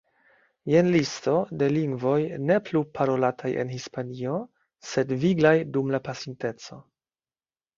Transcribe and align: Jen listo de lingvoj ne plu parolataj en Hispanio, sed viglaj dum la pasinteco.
Jen 0.75 0.87
listo 0.93 1.33
de 1.59 1.67
lingvoj 1.73 2.15
ne 2.51 2.57
plu 2.69 2.81
parolataj 2.99 3.53
en 3.65 3.75
Hispanio, 3.75 4.39
sed 4.95 5.15
viglaj 5.27 5.55
dum 5.77 5.95
la 5.97 6.01
pasinteco. 6.09 6.81